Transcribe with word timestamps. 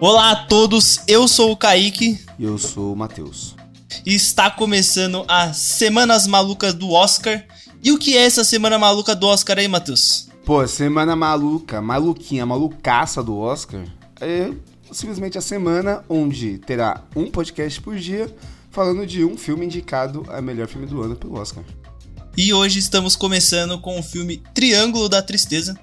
Olá 0.00 0.32
a 0.32 0.36
todos, 0.46 1.00
eu 1.06 1.26
sou 1.26 1.52
o 1.52 1.56
Kaique. 1.56 2.24
E 2.38 2.44
eu 2.44 2.58
sou 2.58 2.92
o 2.92 2.96
Matheus. 2.96 3.54
E 4.04 4.14
está 4.14 4.50
começando 4.50 5.24
as 5.28 5.56
Semanas 5.56 6.26
Malucas 6.26 6.74
do 6.74 6.90
Oscar. 6.90 7.44
E 7.82 7.92
o 7.92 7.98
que 7.98 8.16
é 8.16 8.24
essa 8.24 8.44
Semana 8.44 8.78
Maluca 8.78 9.14
do 9.14 9.26
Oscar 9.26 9.58
aí, 9.58 9.68
Matheus? 9.68 10.28
Pô, 10.44 10.66
semana 10.66 11.14
maluca, 11.14 11.80
maluquinha, 11.80 12.44
malucaça 12.44 13.22
do 13.22 13.38
Oscar 13.38 13.84
é 14.20 14.52
simplesmente 14.90 15.36
a 15.36 15.40
semana 15.40 16.04
onde 16.08 16.58
terá 16.58 17.02
um 17.16 17.30
podcast 17.30 17.80
por 17.80 17.96
dia 17.96 18.32
falando 18.70 19.06
de 19.06 19.24
um 19.24 19.36
filme 19.36 19.66
indicado 19.66 20.24
a 20.28 20.40
melhor 20.40 20.68
filme 20.68 20.86
do 20.86 21.02
ano 21.02 21.16
pelo 21.16 21.38
Oscar. 21.38 21.64
E 22.36 22.52
hoje 22.52 22.78
estamos 22.78 23.14
começando 23.14 23.78
com 23.78 23.98
o 23.98 24.02
filme 24.02 24.42
Triângulo 24.54 25.08
da 25.08 25.20
Tristeza, 25.20 25.78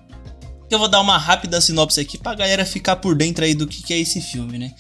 eu 0.73 0.80
vou 0.80 0.88
dar 0.88 1.02
uma 1.02 1.18
rápida 1.18 1.59
sinopse 1.62 2.00
aqui 2.00 2.18
pra 2.18 2.36
galera 2.36 2.66
ficar 2.66 2.98
por 2.98 3.16
dentro 3.16 3.44
aí 3.44 3.54
do 3.54 3.68
que, 3.68 3.82
que 3.84 3.94
é 3.94 4.00
esse 4.00 4.22
filme, 4.22 4.58
né? 4.58 4.73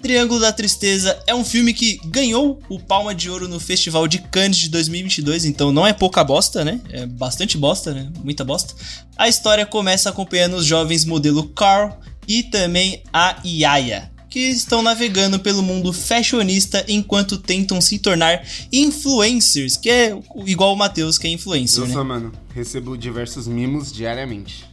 Triângulo 0.00 0.38
da 0.38 0.52
Tristeza 0.52 1.20
é 1.26 1.34
um 1.34 1.44
filme 1.44 1.74
que 1.74 2.00
ganhou 2.04 2.60
o 2.68 2.78
Palma 2.78 3.12
de 3.12 3.28
Ouro 3.28 3.48
no 3.48 3.58
Festival 3.58 4.06
de 4.06 4.18
Cannes 4.18 4.56
de 4.56 4.68
2022, 4.68 5.44
então 5.44 5.72
não 5.72 5.84
é 5.84 5.92
pouca 5.92 6.22
bosta, 6.22 6.64
né? 6.64 6.80
É 6.90 7.04
bastante 7.04 7.58
bosta, 7.58 7.92
né? 7.92 8.08
Muita 8.22 8.44
bosta. 8.44 8.74
A 9.16 9.28
história 9.28 9.66
começa 9.66 10.08
acompanhando 10.08 10.54
os 10.56 10.64
jovens 10.64 11.04
modelo 11.04 11.48
Carl 11.48 11.98
e 12.28 12.44
também 12.44 13.02
a 13.12 13.40
Yaya, 13.44 14.08
que 14.30 14.38
estão 14.38 14.82
navegando 14.82 15.40
pelo 15.40 15.64
mundo 15.64 15.92
fashionista 15.92 16.84
enquanto 16.86 17.36
tentam 17.36 17.80
se 17.80 17.98
tornar 17.98 18.40
influencers, 18.72 19.76
que 19.76 19.90
é 19.90 20.16
igual 20.46 20.74
o 20.74 20.76
Matheus, 20.76 21.18
que 21.18 21.26
é 21.26 21.30
influencer, 21.30 21.82
Eu 21.82 21.88
né? 21.88 21.94
sou, 21.94 22.04
mano, 22.04 22.32
recebo 22.54 22.96
diversos 22.96 23.48
mimos 23.48 23.92
diariamente. 23.92 24.64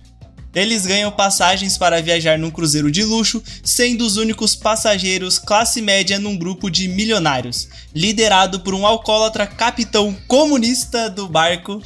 Eles 0.56 0.86
ganham 0.86 1.11
passagens 1.11 1.78
para 1.78 2.02
viajar 2.02 2.39
num 2.39 2.50
cruzeiro 2.50 2.89
de 2.89 3.03
luxo, 3.03 3.44
sendo 3.61 4.06
os 4.06 4.16
únicos 4.16 4.56
passageiros 4.56 5.38
classe 5.38 5.81
média 5.81 6.17
num 6.17 6.38
grupo 6.38 6.72
de 6.72 6.88
milionários, 6.88 7.67
liderado 7.94 8.61
por 8.61 8.73
um 8.73 8.88
alcoólatra 8.88 9.45
capitão 9.45 10.16
comunista 10.28 11.09
do 11.09 11.28
barco, 11.28 11.81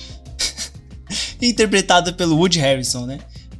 interpretado 1.41 2.13
pelo 2.13 2.37
Woody 2.37 2.59
Harrison, 2.59 3.07
né? 3.07 3.17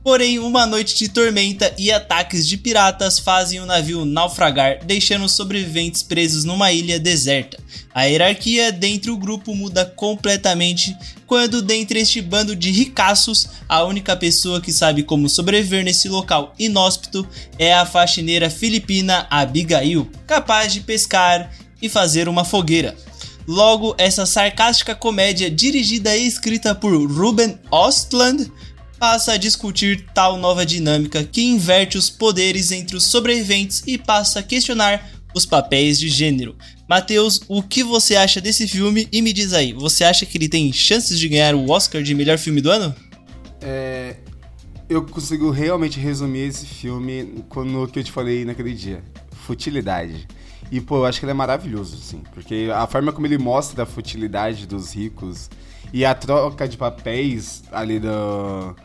Porém, 0.10 0.40
uma 0.40 0.66
noite 0.66 0.98
de 0.98 1.08
tormenta 1.08 1.72
e 1.78 1.92
ataques 1.92 2.48
de 2.48 2.58
piratas 2.58 3.20
fazem 3.20 3.60
o 3.60 3.66
navio 3.68 4.06
naufragar, 4.06 4.84
deixando 4.84 5.24
os 5.26 5.34
sobreviventes 5.34 6.02
presos 6.02 6.44
numa 6.44 6.72
ilha 6.72 7.00
deserta. 7.00 7.60
A 7.94 8.06
hierarquia 8.06 8.72
dentro 8.72 9.12
do 9.12 9.20
grupo 9.20 9.54
muda 9.54 9.86
completamente 9.86 10.98
quando, 11.28 11.62
dentre 11.62 12.00
este 12.00 12.24
bando 12.24 12.56
de 12.56 12.72
ricaços, 12.72 13.50
a 13.70 13.84
única 13.84 14.16
pessoa 14.16 14.60
que 14.60 14.74
sabe 14.74 15.04
como 15.04 15.30
sobreviver 15.30 15.84
nesse 15.84 16.10
local 16.10 16.56
inóspito 16.58 17.28
é 17.60 17.72
a 17.76 17.86
faxineira 17.86 18.50
filipina 18.50 19.28
Abigail, 19.30 20.10
capaz 20.26 20.74
de 20.74 20.82
pescar 20.82 21.52
e 21.80 21.88
fazer 21.88 22.28
uma 22.28 22.44
fogueira. 22.44 22.98
Logo, 23.48 23.96
essa 23.98 24.28
sarcástica 24.28 24.94
comédia 24.94 25.50
dirigida 25.50 26.16
e 26.16 26.28
escrita 26.28 26.76
por 26.76 26.94
Ruben 27.12 27.58
Ostland 27.72 28.52
passa 29.00 29.34
a 29.34 29.38
discutir 29.38 30.06
tal 30.14 30.38
nova 30.38 30.66
dinâmica 30.66 31.24
que 31.24 31.42
inverte 31.42 31.98
os 31.98 32.10
poderes 32.10 32.72
entre 32.72 32.98
os 32.98 33.06
sobreviventes 33.06 33.82
e 33.88 33.98
passa 33.98 34.40
a 34.40 34.44
questionar 34.44 35.10
os 35.34 35.46
papéis 35.46 36.00
de 36.00 36.10
gênero. 36.10 36.56
Matheus, 36.88 37.42
o 37.48 37.64
que 37.64 37.84
você 37.84 38.16
acha 38.16 38.42
desse 38.42 38.68
filme? 38.68 39.08
E 39.12 39.22
me 39.22 39.32
diz 39.32 39.54
aí, 39.54 39.74
você 39.74 40.04
acha 40.04 40.26
que 40.26 40.38
ele 40.38 40.50
tem 40.50 40.74
chances 40.74 41.18
de 41.20 41.30
ganhar 41.30 41.56
o 41.56 41.70
Oscar 41.70 42.04
de 42.04 42.14
melhor 42.14 42.38
filme 42.38 42.62
do 42.62 42.70
ano? 42.70 42.94
É, 43.62 44.18
eu 44.90 45.06
consigo 45.06 45.52
realmente 45.52 46.00
resumir 46.00 46.48
esse 46.48 46.66
filme 46.66 47.24
no 47.56 47.88
que 47.88 48.00
eu 48.00 48.04
te 48.04 48.12
falei 48.12 48.44
naquele 48.44 48.74
dia. 48.74 49.04
Futilidade. 49.46 50.28
E, 50.72 50.82
pô, 50.82 50.98
eu 50.98 51.06
acho 51.06 51.20
que 51.20 51.26
ele 51.26 51.32
é 51.32 51.36
maravilhoso, 51.36 51.96
assim. 51.96 52.22
Porque 52.34 52.70
a 52.74 52.86
forma 52.86 53.12
como 53.12 53.26
ele 53.26 53.38
mostra 53.38 53.84
a 53.84 53.86
futilidade 53.86 54.68
dos 54.68 54.94
ricos 54.94 55.50
e 55.92 56.06
a 56.06 56.14
troca 56.14 56.68
de 56.68 56.78
papéis 56.78 57.64
ali 57.72 58.00
do, 58.00 58.76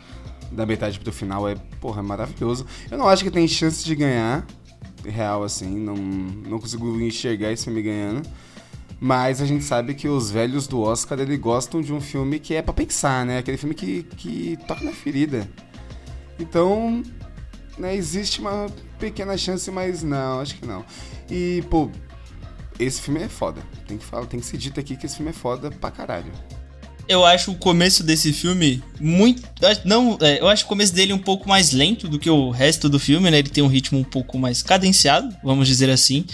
da 0.51 0.65
metade 0.65 0.99
pro 0.99 1.13
final 1.13 1.49
é, 1.49 1.55
porra, 1.81 2.01
é 2.01 2.03
maravilhoso. 2.03 2.67
Eu 2.91 2.99
não 2.99 3.09
acho 3.09 3.23
que 3.23 3.31
tem 3.31 3.47
chance 3.47 3.85
de 3.85 3.95
ganhar, 3.95 4.47
real, 5.05 5.43
assim. 5.43 5.79
Não, 5.79 5.95
não 5.95 6.59
consigo 6.59 7.01
enxergar 7.01 7.53
esse 7.53 7.65
filme 7.65 7.83
ganhando. 7.83 8.23
Mas 9.01 9.43
a 9.43 9.47
gente 9.47 9.65
sabe 9.65 9.95
que 9.95 10.09
os 10.09 10.31
velhos 10.31 10.67
do 10.67 10.81
Oscar, 10.81 11.19
eles 11.19 11.39
gostam 11.39 11.81
de 11.81 11.93
um 11.93 12.01
filme 12.01 12.39
que 12.39 12.55
é 12.55 12.63
pra 12.63 12.73
pensar, 12.73 13.27
né? 13.27 13.39
Aquele 13.39 13.59
filme 13.59 13.75
que, 13.75 14.05
que 14.17 14.59
toca 14.67 14.85
na 14.85 14.93
ferida. 14.93 15.49
Então, 16.39 17.03
né, 17.79 17.95
existe 17.95 18.41
uma 18.41 18.67
pequena 18.99 19.37
chance, 19.37 19.71
mas 19.71 20.03
não, 20.03 20.41
acho 20.41 20.57
que 20.57 20.67
não. 20.67 20.85
E, 21.31 21.63
pô, 21.69 21.91
esse 22.79 23.01
filme 23.03 23.23
é 23.23 23.29
foda. 23.29 23.63
Tem 23.87 23.99
que 23.99 24.05
falar, 24.05 24.27
tem 24.27 24.41
que 24.41 24.47
ser 24.47 24.57
dito 24.57 24.81
aqui 24.81 24.97
que 24.97 25.07
esse 25.07 25.17
filme 25.17 25.31
é 25.31 25.35
foda 25.35 25.71
pra 25.71 25.91
caralho. 25.91 26.33
Eu 27.07 27.25
acho 27.25 27.51
o 27.51 27.55
começo 27.55 28.03
desse 28.03 28.33
filme 28.33 28.83
muito. 28.99 29.43
Não, 29.85 30.17
é, 30.21 30.41
eu 30.41 30.49
acho 30.49 30.65
o 30.65 30.69
começo 30.69 30.95
dele 30.95 31.13
um 31.13 31.19
pouco 31.19 31.47
mais 31.47 31.73
lento 31.73 32.09
do 32.09 32.19
que 32.19 32.31
o 32.31 32.51
resto 32.51 32.89
do 32.89 32.99
filme, 32.99 33.31
né? 33.31 33.39
Ele 33.39 33.51
tem 33.51 33.63
um 33.63 33.69
ritmo 33.69 33.99
um 33.99 34.05
pouco 34.05 34.39
mais 34.39 34.63
cadenciado, 34.63 35.35
vamos 35.45 35.69
dizer 35.69 35.91
assim. 35.91 36.25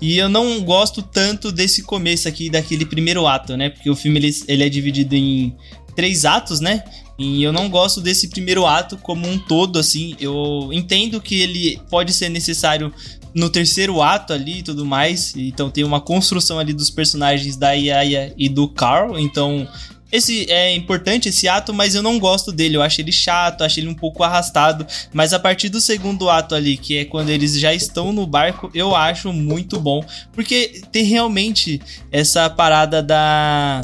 E 0.00 0.18
eu 0.18 0.28
não 0.28 0.60
gosto 0.60 1.00
tanto 1.02 1.50
desse 1.50 1.82
começo 1.82 2.28
aqui, 2.28 2.50
daquele 2.50 2.84
primeiro 2.84 3.26
ato, 3.26 3.56
né? 3.56 3.70
Porque 3.70 3.88
o 3.88 3.96
filme 3.96 4.18
ele, 4.18 4.36
ele 4.46 4.64
é 4.64 4.68
dividido 4.68 5.14
em 5.14 5.56
três 5.96 6.26
atos, 6.26 6.60
né? 6.60 6.84
E 7.18 7.42
eu 7.42 7.52
não 7.52 7.68
gosto 7.68 8.00
desse 8.00 8.28
primeiro 8.28 8.66
ato 8.66 8.96
como 8.98 9.26
um 9.26 9.38
todo, 9.38 9.78
assim. 9.78 10.14
Eu 10.20 10.68
entendo 10.72 11.20
que 11.20 11.40
ele 11.40 11.80
pode 11.90 12.12
ser 12.12 12.28
necessário 12.28 12.92
no 13.34 13.50
terceiro 13.50 14.00
ato 14.00 14.32
ali 14.32 14.58
e 14.58 14.62
tudo 14.62 14.84
mais. 14.84 15.34
Então 15.36 15.70
tem 15.70 15.84
uma 15.84 16.00
construção 16.00 16.58
ali 16.58 16.72
dos 16.72 16.90
personagens 16.90 17.56
da 17.56 17.72
Yaya 17.72 18.32
e 18.36 18.48
do 18.48 18.68
Carl. 18.68 19.18
Então 19.18 19.66
esse 20.10 20.50
é 20.50 20.74
importante 20.74 21.28
esse 21.28 21.46
ato, 21.46 21.74
mas 21.74 21.94
eu 21.94 22.02
não 22.02 22.18
gosto 22.18 22.50
dele. 22.50 22.76
Eu 22.76 22.82
acho 22.82 23.00
ele 23.00 23.12
chato, 23.12 23.62
acho 23.62 23.78
ele 23.78 23.88
um 23.88 23.94
pouco 23.94 24.22
arrastado. 24.22 24.86
Mas 25.12 25.32
a 25.32 25.38
partir 25.38 25.68
do 25.68 25.80
segundo 25.80 26.30
ato 26.30 26.54
ali, 26.54 26.76
que 26.76 26.98
é 26.98 27.04
quando 27.04 27.28
eles 27.28 27.58
já 27.58 27.74
estão 27.74 28.12
no 28.12 28.26
barco, 28.26 28.70
eu 28.74 28.96
acho 28.96 29.32
muito 29.32 29.78
bom. 29.78 30.02
Porque 30.32 30.82
tem 30.90 31.04
realmente 31.04 31.80
essa 32.10 32.48
parada 32.48 33.02
da 33.02 33.82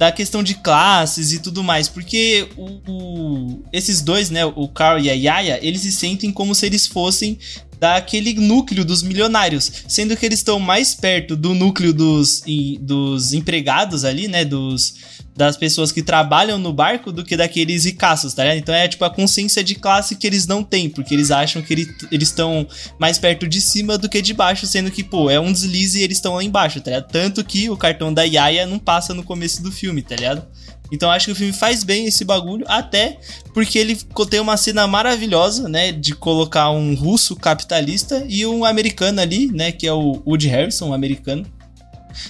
da 0.00 0.10
questão 0.10 0.42
de 0.42 0.54
classes 0.54 1.30
e 1.34 1.40
tudo 1.40 1.62
mais, 1.62 1.86
porque 1.86 2.48
o, 2.56 2.80
o, 2.90 3.62
esses 3.70 4.00
dois, 4.00 4.30
né, 4.30 4.46
o 4.46 4.66
Carl 4.66 4.98
e 4.98 5.10
a 5.10 5.12
Yaya, 5.12 5.58
eles 5.60 5.82
se 5.82 5.92
sentem 5.92 6.32
como 6.32 6.54
se 6.54 6.64
eles 6.64 6.86
fossem 6.86 7.38
daquele 7.78 8.32
núcleo 8.32 8.82
dos 8.82 9.02
milionários, 9.02 9.70
sendo 9.86 10.16
que 10.16 10.24
eles 10.24 10.38
estão 10.38 10.58
mais 10.58 10.94
perto 10.94 11.36
do 11.36 11.54
núcleo 11.54 11.92
dos, 11.92 12.42
dos 12.80 13.34
empregados 13.34 14.02
ali, 14.02 14.26
né, 14.26 14.42
dos 14.42 14.94
das 15.40 15.56
pessoas 15.56 15.90
que 15.90 16.02
trabalham 16.02 16.58
no 16.58 16.72
barco 16.72 17.10
do 17.10 17.24
que 17.24 17.36
daqueles 17.36 17.84
ricaços, 17.84 18.34
tá 18.34 18.42
ligado? 18.42 18.58
Então 18.58 18.74
é 18.74 18.86
tipo 18.86 19.04
a 19.04 19.10
consciência 19.10 19.64
de 19.64 19.74
classe 19.74 20.14
que 20.14 20.26
eles 20.26 20.46
não 20.46 20.62
têm, 20.62 20.88
porque 20.90 21.14
eles 21.14 21.30
acham 21.30 21.62
que 21.62 21.72
ele, 21.72 21.94
eles 22.12 22.28
estão 22.28 22.66
mais 22.98 23.18
perto 23.18 23.48
de 23.48 23.60
cima 23.60 23.96
do 23.96 24.08
que 24.08 24.20
de 24.20 24.34
baixo, 24.34 24.66
sendo 24.66 24.90
que, 24.90 25.02
pô, 25.02 25.30
é 25.30 25.40
um 25.40 25.50
deslize 25.50 25.98
e 25.98 26.02
eles 26.02 26.18
estão 26.18 26.34
lá 26.34 26.44
embaixo, 26.44 26.80
tá 26.80 26.90
ligado? 26.90 27.10
Tanto 27.10 27.42
que 27.42 27.70
o 27.70 27.76
cartão 27.76 28.12
da 28.12 28.22
Yaya 28.22 28.66
não 28.66 28.78
passa 28.78 29.14
no 29.14 29.24
começo 29.24 29.62
do 29.62 29.72
filme, 29.72 30.02
tá 30.02 30.14
ligado? 30.14 30.46
Então 30.92 31.10
acho 31.10 31.26
que 31.26 31.32
o 31.32 31.36
filme 31.36 31.52
faz 31.52 31.84
bem 31.84 32.06
esse 32.06 32.24
bagulho, 32.24 32.66
até 32.68 33.18
porque 33.54 33.78
ele 33.78 33.96
tem 34.28 34.40
uma 34.40 34.56
cena 34.56 34.86
maravilhosa, 34.86 35.68
né, 35.68 35.92
de 35.92 36.14
colocar 36.14 36.70
um 36.70 36.94
russo 36.94 37.34
capitalista 37.34 38.24
e 38.28 38.44
um 38.44 38.64
americano 38.64 39.20
ali, 39.20 39.46
né, 39.46 39.72
que 39.72 39.86
é 39.86 39.92
o 39.92 40.22
Woody 40.26 40.48
Harrison, 40.48 40.88
um 40.88 40.94
americano, 40.94 41.46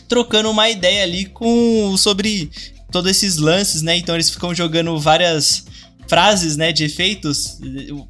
trocando 0.09 0.51
uma 0.51 0.69
ideia 0.69 1.03
ali 1.03 1.25
com 1.25 1.97
sobre 1.97 2.51
todos 2.91 3.11
esses 3.11 3.37
lances, 3.37 3.83
né? 3.83 3.97
Então 3.97 4.15
eles 4.15 4.31
ficam 4.31 4.55
jogando 4.55 4.99
várias 4.99 5.65
frases, 6.11 6.57
né, 6.57 6.73
de 6.73 6.85
efeitos. 6.85 7.61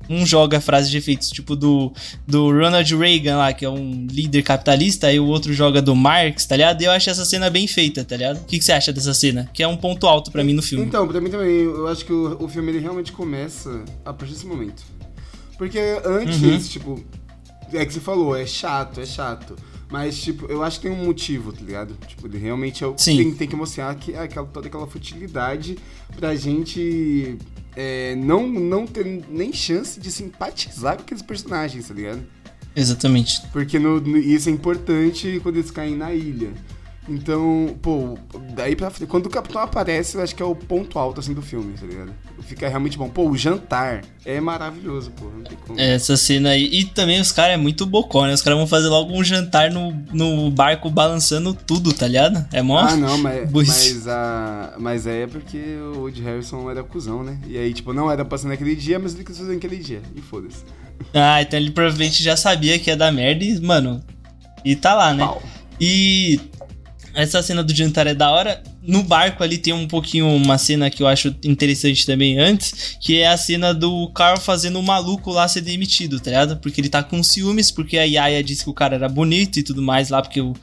Um 0.09 0.25
joga 0.25 0.59
frases 0.59 0.91
de 0.91 0.97
efeitos, 0.97 1.29
tipo 1.29 1.55
do, 1.55 1.93
do 2.27 2.50
Ronald 2.50 2.97
Reagan 2.97 3.37
lá, 3.37 3.53
que 3.53 3.62
é 3.62 3.69
um 3.69 4.06
líder 4.11 4.43
capitalista, 4.43 5.12
e 5.12 5.21
o 5.21 5.27
outro 5.27 5.53
joga 5.53 5.82
do 5.82 5.94
Marx, 5.94 6.47
tá 6.47 6.56
ligado? 6.56 6.81
E 6.81 6.87
eu 6.87 6.93
acho 6.93 7.11
essa 7.11 7.27
cena 7.27 7.50
bem 7.50 7.67
feita, 7.67 8.03
tá 8.03 8.17
ligado? 8.17 8.38
O 8.38 8.44
que, 8.44 8.59
que 8.59 8.65
você 8.65 8.73
acha 8.73 8.91
dessa 8.91 9.12
cena? 9.12 9.50
Que 9.53 9.62
é 9.62 9.69
um 9.69 9.77
ponto 9.77 10.06
alto 10.06 10.31
para 10.32 10.43
mim 10.43 10.55
no 10.55 10.62
filme. 10.62 10.87
Então, 10.87 11.06
pra 11.06 11.21
mim 11.21 11.29
também, 11.29 11.50
eu 11.50 11.87
acho 11.88 12.06
que 12.06 12.12
o, 12.12 12.43
o 12.43 12.49
filme 12.49 12.73
ele 12.73 12.79
realmente 12.79 13.12
começa 13.12 13.85
a 14.03 14.15
partir 14.15 14.33
desse 14.33 14.47
momento. 14.47 14.83
Porque 15.59 15.79
antes, 16.03 16.41
uhum. 16.41 16.59
tipo, 16.59 17.05
é 17.71 17.85
que 17.85 17.93
você 17.93 18.00
falou, 18.00 18.35
é 18.35 18.47
chato, 18.47 18.99
é 18.99 19.05
chato. 19.05 19.56
Mas, 19.90 20.20
tipo, 20.20 20.46
eu 20.46 20.62
acho 20.62 20.81
que 20.81 20.88
tem 20.88 20.96
um 20.96 21.04
motivo, 21.04 21.52
tá 21.52 21.60
ligado? 21.60 21.94
Tipo, 22.06 22.28
ele 22.28 22.38
realmente 22.38 22.84
é, 22.84 22.90
tem, 22.92 23.34
tem, 23.34 23.48
que 23.48 23.56
mostrar 23.56 23.92
que, 23.96 24.14
aquela, 24.14 24.46
toda 24.46 24.69
aquela 24.69 24.87
futilidade 24.87 25.76
pra 26.16 26.34
gente 26.37 27.37
é, 27.75 28.14
não, 28.14 28.46
não 28.46 28.87
ter 28.87 29.04
nem 29.28 29.52
chance 29.52 29.98
de 29.98 30.10
simpatizar 30.12 30.96
com 30.96 31.02
aqueles 31.02 31.22
personagens, 31.22 31.88
tá 31.88 31.94
ligado? 31.94 32.22
Exatamente. 32.75 33.42
Porque 33.52 33.81
no, 33.81 34.00
no, 34.00 34.16
isso 34.16 34.48
é 34.48 34.52
importante 34.52 35.40
quando 35.42 35.56
eles 35.56 35.72
caem 35.72 35.96
na 35.96 36.14
ilha. 36.14 36.52
Então, 37.11 37.77
pô, 37.83 38.17
daí 38.55 38.77
pra 38.77 38.89
frente, 38.89 39.09
quando 39.09 39.27
o 39.27 39.31
Capitão 39.31 39.61
aparece, 39.61 40.17
eu 40.17 40.23
acho 40.23 40.33
que 40.33 40.41
é 40.41 40.47
o 40.47 40.55
ponto 40.55 40.97
alto, 40.97 41.19
assim, 41.19 41.35
do 41.35 41.43
filme, 41.43 41.75
tá 41.75 41.85
ligado? 41.85 42.12
Fica 42.43 42.69
realmente 42.69 42.97
bom. 42.97 43.09
Pô, 43.09 43.29
o 43.29 43.37
jantar 43.37 44.03
é 44.25 44.41
maravilhoso, 44.41 45.11
pô, 45.11 45.25
não 45.25 45.43
tem 45.43 45.59
como. 45.67 45.81
Essa 45.81 46.17
cena 46.17 46.51
aí. 46.51 46.69
E 46.73 46.85
também 46.85 47.21
os 47.21 47.33
caras 47.33 47.55
é 47.55 47.57
muito 47.57 47.85
bocó, 47.85 48.27
né? 48.27 48.33
Os 48.33 48.43
caras 48.43 48.57
vão 48.61 48.67
fazer 48.67 48.87
logo 48.87 49.12
um 49.12 49.25
jantar 49.25 49.73
no, 49.73 49.93
no 50.12 50.53
barco 50.53 50.89
balançando 50.89 51.53
tudo, 51.53 51.93
tá 51.93 52.07
ligado? 52.07 52.47
É 52.53 52.62
mó. 52.62 52.79
Ah, 52.79 52.95
não, 52.95 53.19
mas, 53.19 53.51
mas, 53.53 54.07
a, 54.07 54.77
mas 54.79 55.07
é 55.09 55.27
porque 55.27 55.59
o 55.93 56.03
Woody 56.03 56.23
Harrison 56.23 56.71
era 56.71 56.85
cuzão, 56.85 57.25
né? 57.25 57.41
E 57.49 57.59
aí, 57.59 57.75
tipo, 57.75 57.93
não 57.93 58.09
era 58.09 58.25
pra 58.25 58.39
ser 58.39 58.47
naquele 58.47 58.77
dia, 58.77 59.01
mas 59.01 59.15
ele 59.15 59.25
quis 59.25 59.37
fazer 59.37 59.53
naquele 59.53 59.79
dia. 59.79 60.01
E 60.15 60.21
foda-se. 60.21 60.65
Ah, 61.12 61.43
então 61.43 61.59
ele 61.59 61.73
provavelmente 61.73 62.23
já 62.23 62.37
sabia 62.37 62.79
que 62.79 62.89
ia 62.89 62.97
dar 62.97 63.11
merda 63.11 63.45
e, 63.45 63.61
mano. 63.61 64.01
E 64.65 64.77
tá 64.77 64.95
lá, 64.95 65.12
né? 65.12 65.25
Pau. 65.25 65.43
E 65.81 66.39
essa 67.15 67.43
cena 67.43 67.62
do 67.62 67.75
jantar 67.75 68.07
é 68.07 68.15
da 68.15 68.31
hora. 68.31 68.62
No 68.83 69.03
barco 69.03 69.43
ali 69.43 69.59
tem 69.59 69.73
um 69.73 69.87
pouquinho 69.87 70.27
uma 70.29 70.57
cena 70.57 70.91
que 70.91 71.03
eu 71.03 71.07
acho 71.07 71.35
interessante 71.45 72.07
também 72.07 72.39
antes, 72.39 72.97
que 73.01 73.19
é 73.19 73.29
a 73.29 73.37
cena 73.37 73.75
do 73.75 74.09
Carl 74.09 74.39
fazendo 74.39 74.79
o 74.79 74.83
maluco 74.83 75.31
lá 75.31 75.47
ser 75.47 75.61
demitido, 75.61 76.19
tá 76.19 76.31
ligado? 76.31 76.57
Porque 76.57 76.81
ele 76.81 76.89
tá 76.89 77.03
com 77.03 77.23
ciúmes, 77.23 77.71
porque 77.71 77.99
a 77.99 78.05
Yaya 78.05 78.43
disse 78.43 78.65
que 78.65 78.71
o 78.71 78.75
cara 78.75 78.95
era 78.95 79.09
bonito 79.09 79.59
e 79.59 79.62
tudo 79.62 79.83
mais 79.83 80.09
lá, 80.09 80.23
porque 80.23 80.41
o, 80.41 80.55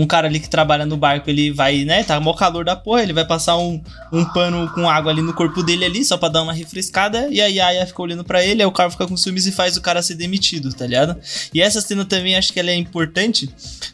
um 0.00 0.06
cara 0.06 0.28
ali 0.28 0.40
que 0.40 0.48
trabalha 0.48 0.86
no 0.86 0.96
barco, 0.96 1.28
ele 1.28 1.52
vai, 1.52 1.84
né, 1.84 2.02
tá 2.02 2.18
mó 2.18 2.32
calor 2.32 2.64
da 2.64 2.74
porra, 2.74 3.02
ele 3.02 3.12
vai 3.12 3.26
passar 3.26 3.58
um, 3.58 3.82
um 4.10 4.24
pano 4.24 4.70
com 4.74 4.88
água 4.88 5.12
ali 5.12 5.20
no 5.20 5.34
corpo 5.34 5.62
dele 5.62 5.84
ali, 5.84 6.02
só 6.02 6.16
pra 6.16 6.30
dar 6.30 6.42
uma 6.42 6.54
refrescada, 6.54 7.28
e 7.30 7.38
a 7.38 7.46
Yaya 7.46 7.86
fica 7.86 8.00
olhando 8.00 8.24
para 8.24 8.42
ele, 8.42 8.62
aí 8.62 8.66
o 8.66 8.72
cara 8.72 8.90
fica 8.90 9.06
com 9.06 9.14
ciúmes 9.14 9.46
e 9.46 9.52
faz 9.52 9.76
o 9.76 9.82
cara 9.82 10.00
ser 10.00 10.14
demitido, 10.14 10.72
tá 10.72 10.86
ligado? 10.86 11.16
E 11.52 11.60
essa 11.60 11.82
cena 11.82 12.02
também 12.06 12.34
acho 12.34 12.50
que 12.50 12.58
ela 12.58 12.70
é 12.70 12.74
importante 12.74 13.50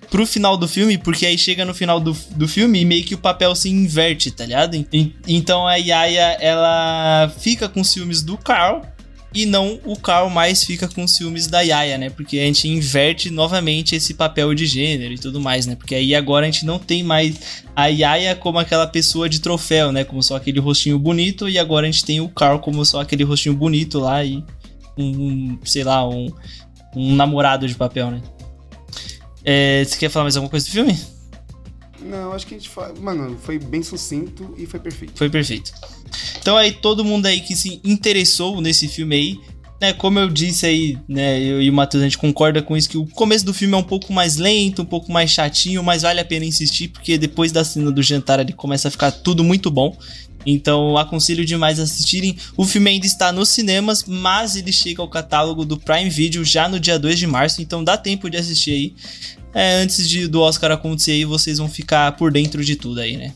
pro 0.08 0.25
final 0.25 0.56
do 0.56 0.69
filme, 0.69 0.97
porque 0.97 1.26
aí 1.26 1.37
chega 1.37 1.64
no 1.64 1.75
final 1.75 1.99
do, 1.99 2.17
do 2.31 2.47
filme 2.47 2.81
e 2.81 2.85
meio 2.85 3.05
que 3.05 3.17
o 3.17 3.19
papel 3.19 3.53
se 3.56 3.69
inverte, 3.69 4.31
tá 4.31 4.47
ligado? 4.47 4.76
Então 5.26 5.67
a 5.67 5.75
Yaya, 5.75 6.37
ela 6.41 7.32
fica 7.41 7.69
com 7.69 7.82
ciúmes 7.82 8.23
do 8.23 8.38
Carl, 8.38 8.82
e 9.36 9.44
não 9.44 9.78
o 9.84 9.94
Carl 9.94 10.30
mais 10.30 10.64
fica 10.64 10.88
com 10.88 11.06
ciúmes 11.06 11.46
da 11.46 11.60
Yaya, 11.60 11.98
né? 11.98 12.08
Porque 12.08 12.38
a 12.38 12.44
gente 12.44 12.66
inverte 12.66 13.28
novamente 13.28 13.94
esse 13.94 14.14
papel 14.14 14.54
de 14.54 14.64
gênero 14.64 15.12
e 15.12 15.18
tudo 15.18 15.38
mais, 15.38 15.66
né? 15.66 15.76
Porque 15.76 15.94
aí 15.94 16.14
agora 16.14 16.46
a 16.46 16.50
gente 16.50 16.64
não 16.64 16.78
tem 16.78 17.02
mais 17.02 17.62
a 17.76 17.88
Yaya 17.88 18.34
como 18.34 18.58
aquela 18.58 18.86
pessoa 18.86 19.28
de 19.28 19.40
troféu, 19.40 19.92
né? 19.92 20.04
Como 20.04 20.22
só 20.22 20.36
aquele 20.36 20.58
rostinho 20.58 20.98
bonito, 20.98 21.50
e 21.50 21.58
agora 21.58 21.86
a 21.86 21.90
gente 21.90 22.02
tem 22.02 22.18
o 22.18 22.30
Carl 22.30 22.60
como 22.60 22.82
só 22.82 23.02
aquele 23.02 23.24
rostinho 23.24 23.54
bonito 23.54 23.98
lá 23.98 24.24
e 24.24 24.42
um, 24.96 25.58
sei 25.62 25.84
lá, 25.84 26.08
um, 26.08 26.32
um 26.94 27.14
namorado 27.14 27.68
de 27.68 27.74
papel, 27.74 28.10
né? 28.10 28.22
É, 29.44 29.84
você 29.84 29.98
quer 29.98 30.08
falar 30.08 30.24
mais 30.24 30.36
alguma 30.36 30.50
coisa 30.50 30.64
do 30.64 30.72
filme? 30.72 30.98
Não, 32.00 32.32
acho 32.32 32.46
que 32.46 32.54
a 32.54 32.58
gente. 32.58 32.70
Mano, 33.00 33.36
foi 33.36 33.58
bem 33.58 33.82
sucinto 33.82 34.54
e 34.56 34.64
foi 34.64 34.80
perfeito. 34.80 35.12
Foi 35.14 35.28
perfeito. 35.28 35.72
Então 36.38 36.56
aí 36.56 36.73
todo 36.73 37.05
mundo 37.05 37.26
aí 37.26 37.41
que 37.41 37.56
se 37.56 37.81
interessou 37.85 38.61
nesse 38.61 38.88
filme 38.88 39.17
aí, 39.17 39.41
né, 39.81 39.93
como 39.93 40.19
eu 40.19 40.29
disse 40.29 40.64
aí, 40.64 40.99
né, 41.08 41.38
eu 41.38 41.61
e 41.61 41.69
o 41.69 41.73
Matheus 41.73 42.03
a 42.03 42.06
gente 42.06 42.19
concorda 42.19 42.62
com 42.62 42.76
isso 42.76 42.88
que 42.88 42.97
o 42.97 43.06
começo 43.06 43.44
do 43.44 43.53
filme 43.53 43.75
é 43.75 43.76
um 43.76 43.82
pouco 43.82 44.12
mais 44.12 44.37
lento, 44.37 44.82
um 44.82 44.87
pouco 44.87 45.12
mais 45.12 45.31
chatinho, 45.31 45.82
mas 45.82 46.03
vale 46.03 46.20
a 46.20 46.25
pena 46.25 46.44
insistir 46.44 46.88
porque 46.88 47.19
depois 47.19 47.53
da 47.53 47.62
cena 47.64 47.91
do 47.91 48.03
jantar 48.03 48.41
ele 48.41 48.53
começa 48.53 48.88
a 48.88 48.91
ficar 48.91 49.11
tudo 49.11 49.44
muito 49.44 49.70
bom. 49.70 49.97
Então 50.49 50.97
aconselho 50.97 51.44
demais 51.44 51.81
assistirem. 51.81 52.37
O 52.56 52.64
filme 52.64 52.88
ainda 52.88 53.05
está 53.05 53.32
nos 53.32 53.49
cinemas, 53.49 54.05
mas 54.06 54.55
ele 54.55 54.73
chega 54.73 55.03
ao 55.03 55.08
catálogo 55.08 55.64
do 55.64 55.76
Prime 55.76 56.08
Video 56.08 56.44
já 56.44 56.69
no 56.69 56.79
dia 56.79 56.99
2 56.99 57.19
de 57.19 57.26
março, 57.26 57.61
então 57.61 57.82
dá 57.82 57.97
tempo 57.97 58.31
de 58.31 58.37
assistir 58.37 58.70
aí. 58.70 58.94
É, 59.53 59.76
antes 59.76 60.08
de, 60.08 60.29
do 60.29 60.41
Oscar 60.41 60.70
acontecer 60.70 61.12
aí, 61.12 61.25
vocês 61.25 61.58
vão 61.58 61.69
ficar 61.69 62.12
por 62.12 62.31
dentro 62.31 62.64
de 62.64 62.76
tudo 62.76 63.00
aí, 63.00 63.17
né? 63.17 63.32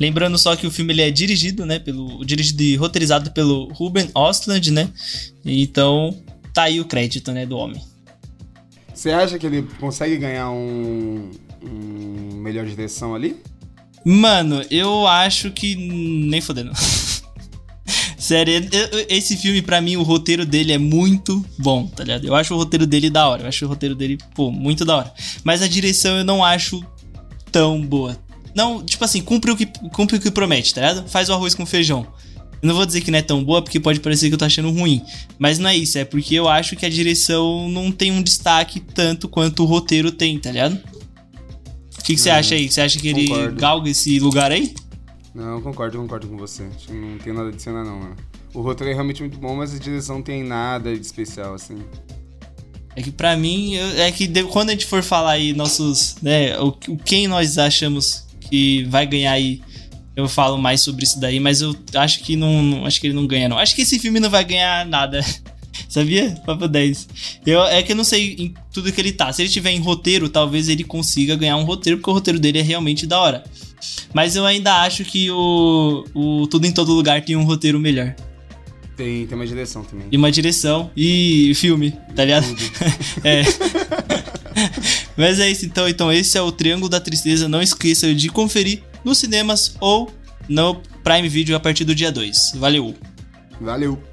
Lembrando 0.00 0.38
só 0.38 0.56
que 0.56 0.66
o 0.66 0.70
filme 0.70 0.92
ele 0.92 1.02
é 1.02 1.10
dirigido, 1.10 1.64
né, 1.66 1.78
pelo 1.78 2.24
dirigido 2.24 2.62
e 2.62 2.76
roteirizado 2.76 3.30
pelo 3.30 3.72
Ruben 3.72 4.10
Ostland, 4.14 4.70
né? 4.70 4.88
Então, 5.44 6.16
tá 6.52 6.64
aí 6.64 6.80
o 6.80 6.84
crédito, 6.84 7.32
né, 7.32 7.46
do 7.46 7.56
homem. 7.56 7.80
Você 8.94 9.10
acha 9.10 9.38
que 9.38 9.46
ele 9.46 9.66
consegue 9.80 10.16
ganhar 10.16 10.50
um, 10.50 11.30
um 11.62 12.36
melhor 12.36 12.66
direção 12.66 13.14
ali? 13.14 13.36
Mano, 14.04 14.64
eu 14.70 15.06
acho 15.06 15.50
que 15.50 15.74
nem 15.76 16.40
fodendo. 16.40 16.72
Sério, 18.16 18.54
esse 19.08 19.36
filme, 19.36 19.60
para 19.60 19.80
mim, 19.80 19.96
o 19.96 20.02
roteiro 20.02 20.46
dele 20.46 20.72
é 20.72 20.78
muito 20.78 21.44
bom, 21.58 21.86
tá 21.88 22.04
ligado? 22.04 22.24
Eu 22.24 22.34
acho 22.36 22.54
o 22.54 22.56
roteiro 22.56 22.86
dele 22.86 23.10
da 23.10 23.28
hora. 23.28 23.42
Eu 23.42 23.48
acho 23.48 23.64
o 23.64 23.68
roteiro 23.68 23.96
dele, 23.96 24.16
pô, 24.34 24.50
muito 24.50 24.84
da 24.84 24.96
hora. 24.96 25.12
Mas 25.42 25.60
a 25.60 25.66
direção 25.66 26.18
eu 26.18 26.24
não 26.24 26.44
acho 26.44 26.80
tão 27.50 27.80
boa. 27.80 28.16
Não, 28.54 28.84
tipo 28.84 29.04
assim, 29.04 29.22
cumpre 29.22 29.50
o 29.50 29.56
que, 29.56 29.66
cumpre 29.90 30.16
o 30.16 30.20
que 30.20 30.30
promete, 30.30 30.74
tá 30.74 30.80
ligado? 30.80 31.08
Faz 31.08 31.28
o 31.28 31.32
arroz 31.32 31.54
com 31.54 31.64
feijão. 31.64 32.06
Eu 32.62 32.68
não 32.68 32.76
vou 32.76 32.86
dizer 32.86 33.00
que 33.00 33.10
não 33.10 33.18
é 33.18 33.22
tão 33.22 33.42
boa, 33.42 33.60
porque 33.60 33.80
pode 33.80 33.98
parecer 33.98 34.28
que 34.28 34.34
eu 34.34 34.38
tô 34.38 34.44
achando 34.44 34.70
ruim. 34.70 35.02
Mas 35.38 35.58
não 35.58 35.68
é 35.68 35.76
isso, 35.76 35.98
é 35.98 36.04
porque 36.04 36.34
eu 36.34 36.48
acho 36.48 36.76
que 36.76 36.86
a 36.86 36.88
direção 36.88 37.68
não 37.68 37.90
tem 37.90 38.12
um 38.12 38.22
destaque 38.22 38.78
tanto 38.78 39.28
quanto 39.28 39.64
o 39.64 39.66
roteiro 39.66 40.12
tem, 40.12 40.38
tá 40.38 40.52
ligado? 40.52 40.78
O 41.98 42.04
que, 42.04 42.14
que 42.14 42.20
você 42.20 42.30
hum, 42.30 42.34
acha 42.34 42.54
aí? 42.54 42.70
Você 42.70 42.80
acha 42.80 42.98
que 43.00 43.12
concordo. 43.12 43.44
ele 43.44 43.60
galga 43.60 43.90
esse 43.90 44.18
lugar 44.20 44.52
aí? 44.52 44.74
Não, 45.34 45.56
eu 45.56 45.62
concordo, 45.62 45.98
concordo 45.98 46.28
com 46.28 46.36
você. 46.36 46.68
Que 46.78 46.92
não 46.92 47.18
tem 47.18 47.32
nada 47.32 47.50
de 47.50 47.60
cena 47.60 47.82
não, 47.82 47.98
mano. 47.98 48.16
O 48.54 48.60
roteiro 48.60 48.90
é 48.90 48.94
realmente 48.94 49.22
muito 49.22 49.38
bom, 49.38 49.56
mas 49.56 49.74
a 49.74 49.78
direção 49.78 50.16
não 50.16 50.22
tem 50.22 50.44
nada 50.44 50.94
de 50.94 51.00
especial, 51.00 51.54
assim. 51.54 51.78
É 52.94 53.02
que 53.02 53.10
pra 53.10 53.36
mim, 53.36 53.76
é 53.76 54.12
que 54.12 54.28
quando 54.44 54.68
a 54.68 54.72
gente 54.72 54.86
for 54.86 55.02
falar 55.02 55.32
aí 55.32 55.54
nossos, 55.54 56.16
né, 56.20 56.58
o 56.60 56.72
quem 56.72 57.26
nós 57.26 57.56
achamos 57.56 58.21
que 58.52 58.84
vai 58.84 59.06
ganhar 59.06 59.32
aí. 59.32 59.62
Eu 60.14 60.28
falo 60.28 60.58
mais 60.58 60.82
sobre 60.82 61.04
isso 61.04 61.18
daí, 61.18 61.40
mas 61.40 61.62
eu 61.62 61.74
acho 61.94 62.20
que 62.20 62.36
não, 62.36 62.62
não 62.62 62.84
acho 62.84 63.00
que 63.00 63.06
ele 63.06 63.14
não 63.14 63.26
ganha 63.26 63.48
não. 63.48 63.56
Acho 63.56 63.74
que 63.74 63.80
esse 63.80 63.98
filme 63.98 64.20
não 64.20 64.28
vai 64.28 64.44
ganhar 64.44 64.84
nada. 64.84 65.24
Sabia? 65.88 66.32
Papo 66.44 66.68
10. 66.68 67.08
Eu, 67.46 67.62
é 67.62 67.82
que 67.82 67.92
eu 67.92 67.96
não 67.96 68.04
sei 68.04 68.36
em 68.38 68.54
tudo 68.70 68.92
que 68.92 69.00
ele 69.00 69.10
tá. 69.12 69.32
Se 69.32 69.40
ele 69.40 69.48
tiver 69.48 69.70
em 69.70 69.80
roteiro, 69.80 70.28
talvez 70.28 70.68
ele 70.68 70.84
consiga 70.84 71.34
ganhar 71.34 71.56
um 71.56 71.64
roteiro, 71.64 71.96
porque 71.96 72.10
o 72.10 72.12
roteiro 72.12 72.38
dele 72.38 72.58
é 72.58 72.62
realmente 72.62 73.06
da 73.06 73.18
hora. 73.18 73.42
Mas 74.12 74.36
eu 74.36 74.44
ainda 74.44 74.82
acho 74.82 75.02
que 75.02 75.30
o, 75.30 76.04
o 76.14 76.46
Tudo 76.46 76.66
em 76.66 76.72
Todo 76.72 76.92
Lugar 76.92 77.22
tem 77.24 77.34
um 77.34 77.44
roteiro 77.44 77.80
melhor. 77.80 78.14
Tem, 78.94 79.26
tem 79.26 79.34
uma 79.34 79.46
direção 79.46 79.82
também. 79.82 80.08
E 80.12 80.16
uma 80.18 80.30
direção 80.30 80.90
e 80.94 81.52
filme, 81.54 81.92
tá 82.14 82.22
ligado? 82.22 82.46
é. 83.24 83.42
Mas 85.16 85.38
é 85.38 85.50
isso 85.50 85.64
então. 85.64 85.88
Então, 85.88 86.12
esse 86.12 86.36
é 86.36 86.42
o 86.42 86.52
Triângulo 86.52 86.88
da 86.88 87.00
Tristeza. 87.00 87.48
Não 87.48 87.62
esqueça 87.62 88.14
de 88.14 88.28
conferir 88.28 88.82
nos 89.04 89.18
cinemas 89.18 89.76
ou 89.80 90.12
no 90.48 90.76
Prime 91.02 91.28
Video 91.28 91.56
a 91.56 91.60
partir 91.60 91.84
do 91.84 91.94
dia 91.94 92.12
2. 92.12 92.52
Valeu! 92.56 92.94
Valeu! 93.60 94.11